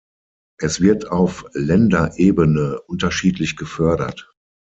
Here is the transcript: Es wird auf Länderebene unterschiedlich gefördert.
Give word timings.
Es 0.57 0.81
wird 0.81 1.11
auf 1.11 1.45
Länderebene 1.53 2.81
unterschiedlich 2.87 3.55
gefördert. 3.55 4.33